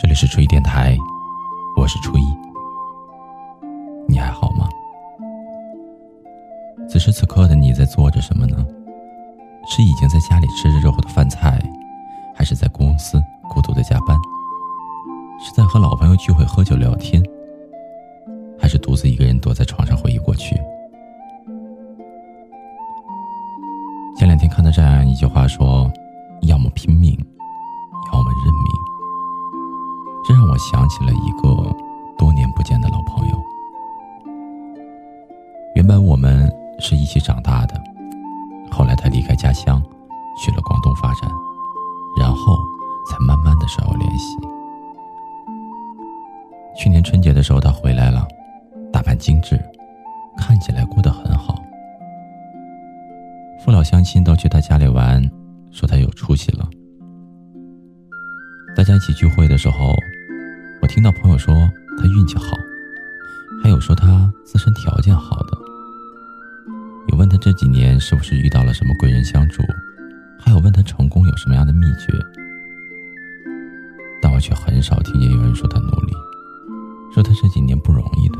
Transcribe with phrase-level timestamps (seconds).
[0.00, 0.96] 这里是初一电台，
[1.76, 2.24] 我是初一，
[4.08, 4.66] 你还好吗？
[6.88, 8.66] 此时此刻的你在做着什么呢？
[9.68, 11.60] 是已经在家里吃着热乎的饭菜，
[12.34, 14.18] 还是在公司孤独的加班？
[15.38, 17.22] 是在和老朋友聚会喝酒聊天，
[18.58, 20.56] 还是独自一个人躲在床上回忆过去？
[24.16, 25.92] 前两天看到这样一句话说
[26.48, 27.14] ：“要么拼命，
[30.60, 31.48] 想起了一个
[32.18, 33.42] 多年不见的老朋友。
[35.74, 37.80] 原本我们是一起长大的，
[38.70, 39.82] 后来他离开家乡，
[40.38, 41.30] 去了广东发展，
[42.18, 42.58] 然后
[43.08, 44.36] 才慢慢的少有联系。
[46.76, 48.26] 去年春节的时候，他回来了，
[48.92, 49.58] 打扮精致，
[50.36, 51.54] 看起来过得很好。
[53.64, 55.22] 父老乡亲都去他家里玩，
[55.70, 56.68] 说他有出息了。
[58.76, 59.94] 大家一起聚会的时候。
[60.90, 61.54] 听到朋友说
[61.96, 62.58] 他运气好，
[63.62, 65.56] 还有说他自身条件好的，
[67.06, 69.62] 有问他这几年是不是遇到了什么贵人相助，
[70.36, 72.12] 还有问他成功有什么样的秘诀，
[74.20, 76.12] 但我却很少听见有人说他努力，
[77.14, 78.38] 说他这几年不容易的。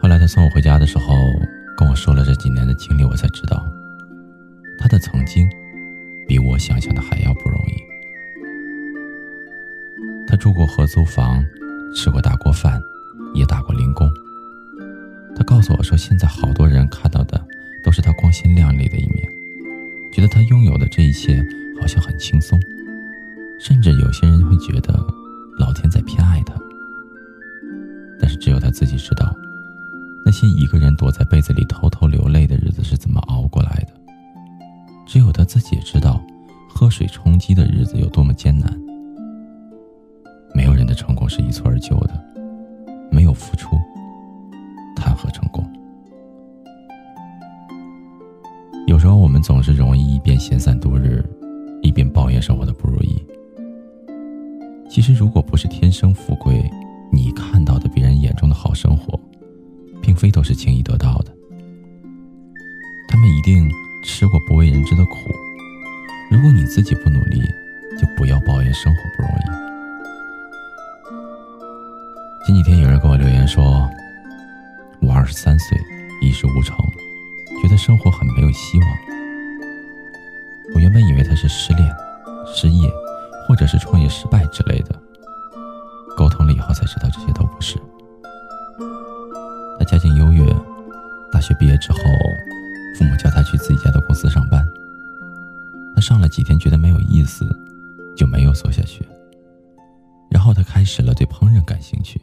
[0.00, 1.14] 后来他送我回家的时候，
[1.76, 3.62] 跟我说了这几年的经历，我才知道，
[4.80, 5.46] 他的曾经
[6.26, 7.85] 比我想象的还要不容易。
[10.28, 11.44] 他住过合租房，
[11.94, 12.82] 吃过大锅饭，
[13.34, 14.10] 也打过零工。
[15.36, 17.40] 他告诉我说，现在好多人看到的
[17.84, 19.28] 都是他光鲜亮丽的一面，
[20.12, 21.44] 觉得他拥有的这一切
[21.80, 22.58] 好像很轻松，
[23.60, 24.98] 甚至有些人会觉得
[25.58, 26.54] 老天在偏爱他。
[28.18, 29.32] 但是只有他自己知道，
[30.24, 33.92] 那些一个人躲在被子里偷偷流泪的日子是怎么熬过来的。
[35.06, 36.20] 只有他自己知道，
[36.68, 38.85] 喝水充饥的日子有多么艰难。
[40.96, 42.24] 成功是一蹴而就的，
[43.12, 43.76] 没有付出，
[44.96, 45.64] 谈何成功？
[48.86, 51.22] 有时候我们总是容易一边闲散度日，
[51.82, 53.22] 一边抱怨生活的不如意。
[54.88, 56.68] 其实，如果不是天生富贵，
[57.12, 59.20] 你看到的别人眼中的好生活，
[60.00, 61.32] 并非都是轻易得到的。
[63.08, 63.68] 他们一定
[64.04, 65.16] 吃过不为人知的苦。
[66.30, 67.40] 如果你自己不努力，
[67.98, 69.65] 就不要抱怨生活不容易。
[72.46, 73.90] 前几天有人给我留言说
[75.02, 75.76] ：“我二十三岁，
[76.22, 76.76] 一事无成，
[77.60, 78.88] 觉得生活很没有希望。”
[80.72, 81.92] 我原本以为他是失恋、
[82.46, 82.88] 失业，
[83.48, 84.94] 或者是创业失败之类的。
[86.16, 87.76] 沟通了以后才知道这些都不是。
[89.80, 90.46] 他家境优越，
[91.32, 91.98] 大学毕业之后，
[92.96, 94.64] 父母叫他去自己家的公司上班。
[95.96, 97.44] 他上了几天，觉得没有意思，
[98.16, 99.04] 就没有做下去。
[100.30, 102.20] 然后他开始了对烹饪感兴趣。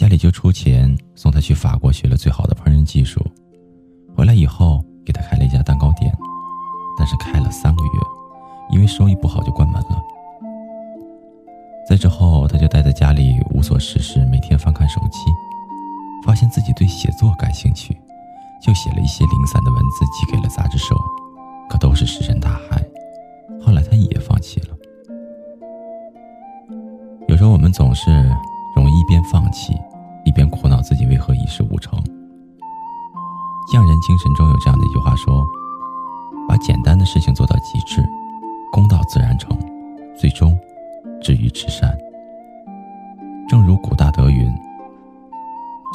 [0.00, 3.20] 家里就出钱送他去法国学了最好的烹饪技术，
[4.16, 6.10] 回来以后给他开了一家蛋糕店，
[6.96, 7.90] 但是开了三个月，
[8.70, 10.02] 因为收益不好就关门了。
[11.86, 15.18] 在之后，他就待在家里无所事事，每天翻看手机，
[16.24, 17.94] 发现自己对写作感兴趣，
[18.62, 20.94] 就写了一些零散的文字寄给了杂志社，
[21.68, 22.82] 可都是石沉大海。
[23.60, 24.68] 后来他也放弃了。
[27.28, 28.34] 有时候我们总是
[29.10, 29.74] 一边放弃。
[30.24, 31.98] 一边苦恼自己为何一事无成，
[33.72, 35.44] 《匠人精神》中有这样的一句话说
[36.48, 38.08] ：“把简单的事情做到极致，
[38.70, 39.58] 功到自然成，
[40.16, 40.56] 最终
[41.20, 41.98] 至于至善。”
[43.50, 44.46] 正如古大德云：“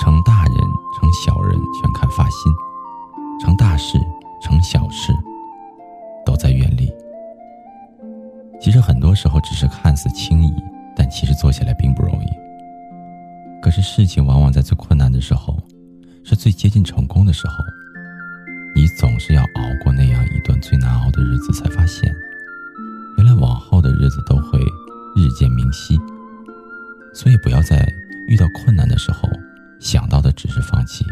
[0.01, 0.57] 成大人
[0.99, 2.51] 成小人全看发心，
[3.39, 3.97] 成大事
[4.41, 5.15] 成小事
[6.25, 6.91] 都在愿力。”
[8.59, 10.53] 其实很多时候只是看似轻易，
[10.93, 12.44] 但其实做起来并不容易。
[13.65, 15.57] 可是事情往往在最困难的时候，
[16.23, 17.55] 是最接近成功的时候，
[18.75, 22.15] 你总是要熬过那样一段最难熬的日子，才发现，
[23.17, 24.59] 原来往后的日子都会
[25.15, 25.99] 日渐明晰。
[27.11, 27.91] 所以不要在
[28.27, 29.27] 遇到困难的时候
[29.79, 31.03] 想到的只是放弃。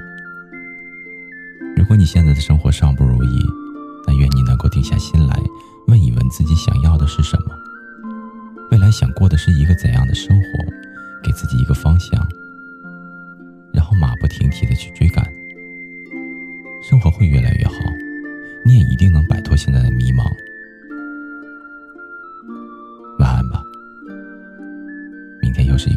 [1.75, 3.43] 如果你现在的生活尚不如意，
[4.05, 5.39] 那愿你能够定下心来，
[5.87, 7.55] 问一问自己想要的是什么，
[8.69, 10.52] 未来想过的是一个怎样的生活，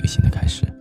[0.06, 0.75] 新的开始。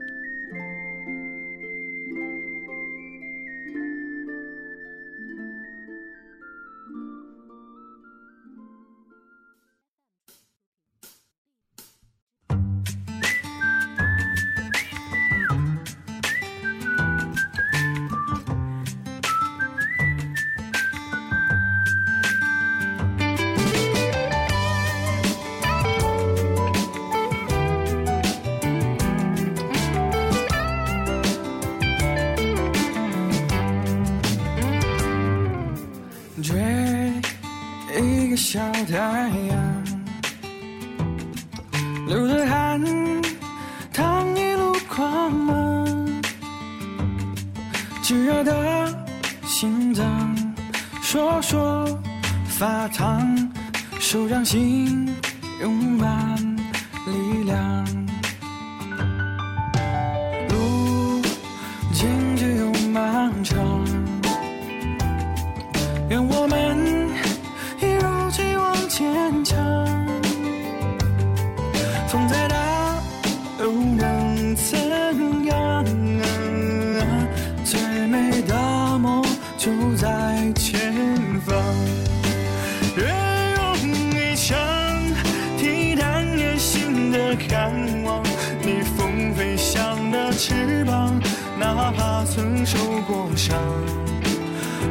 [42.07, 42.79] 流着汗，
[43.91, 46.21] 淌一路狂奔，
[48.03, 49.05] 炙热的
[49.43, 50.05] 心脏，
[51.01, 51.99] 说说
[52.45, 53.49] 发烫，
[53.99, 55.11] 手掌心
[55.61, 56.44] 拥满。
[92.75, 93.57] 受过伤，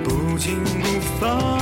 [0.02, 1.53] 不惊不放。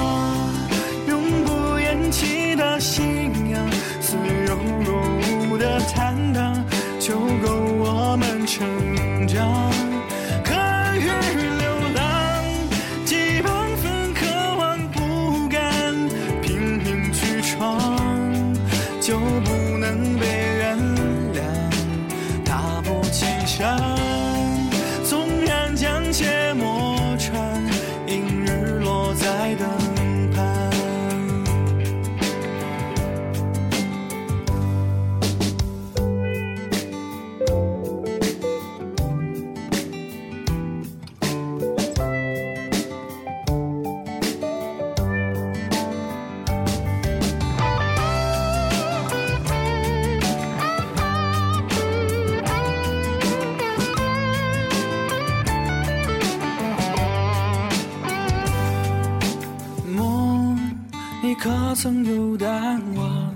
[61.74, 63.34] 曾有淡忘，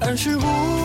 [0.00, 0.75] 二十五。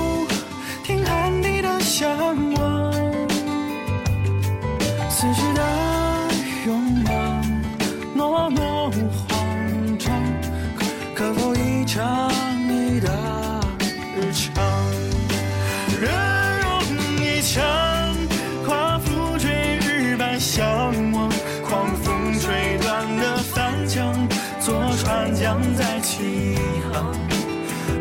[25.33, 26.57] 将在起
[26.91, 27.13] 航，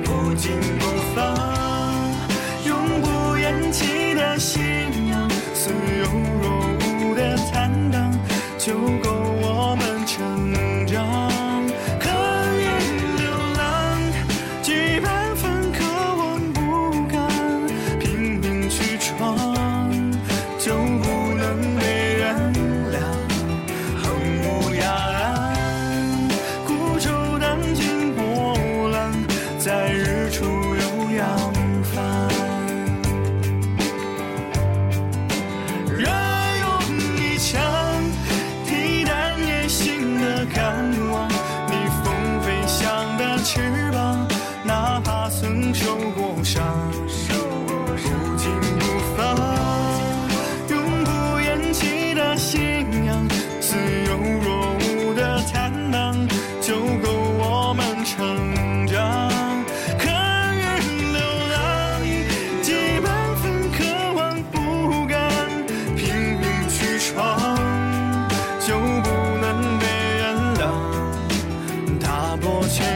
[0.05, 1.35] 不紧不放，
[2.67, 4.63] 永不言弃的信
[5.09, 6.05] 仰，似有
[6.43, 6.51] 若
[6.81, 8.13] 无的坦荡，
[8.59, 9.10] 就够。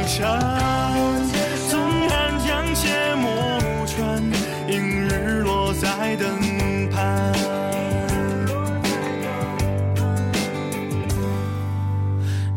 [0.06, 0.38] 长，
[1.68, 4.22] 纵寒江且莫穿，
[4.68, 4.74] 映
[5.08, 6.38] 日落，在灯
[6.90, 7.32] 畔，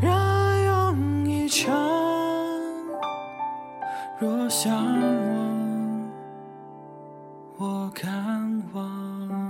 [0.02, 1.72] 燃永一刹。
[4.20, 6.12] 若相望，
[7.58, 9.47] 我敢忘。